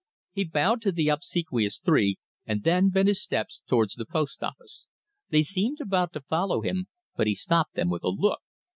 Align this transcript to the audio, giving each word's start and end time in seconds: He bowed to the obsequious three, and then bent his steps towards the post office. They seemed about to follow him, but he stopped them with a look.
He 0.31 0.45
bowed 0.45 0.81
to 0.81 0.91
the 0.91 1.09
obsequious 1.09 1.77
three, 1.77 2.17
and 2.47 2.63
then 2.63 2.89
bent 2.89 3.07
his 3.07 3.21
steps 3.21 3.61
towards 3.67 3.93
the 3.93 4.03
post 4.07 4.41
office. 4.41 4.87
They 5.29 5.43
seemed 5.43 5.79
about 5.79 6.11
to 6.13 6.21
follow 6.21 6.61
him, 6.61 6.87
but 7.15 7.27
he 7.27 7.35
stopped 7.35 7.75
them 7.75 7.89
with 7.89 8.03
a 8.03 8.09
look. 8.09 8.39